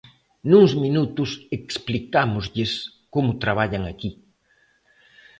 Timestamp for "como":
3.13-3.39